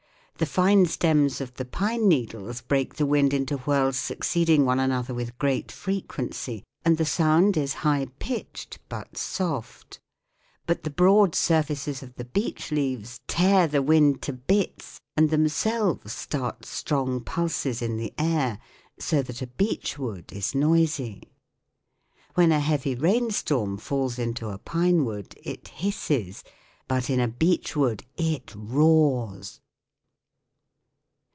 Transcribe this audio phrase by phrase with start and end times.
[0.37, 5.13] The fine stems of the pine needles break the wind into whirls succeeding one another
[5.13, 9.99] with great frequency, and the sound is high pitched but soft;
[10.65, 15.29] but the broad sur faces of the beech leaves tear the wind to bits and
[15.29, 18.57] them selves start strong pulses in the air,
[18.99, 21.21] so that a beech wood is noisy.
[22.33, 26.43] When a heavy rainstorm falls into a pine wood it hisses;
[26.87, 29.59] but in a beech wood it roars.